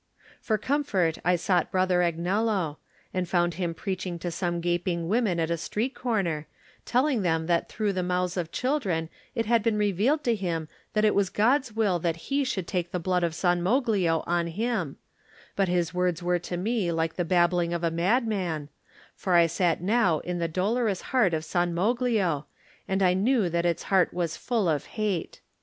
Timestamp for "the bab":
17.15-17.51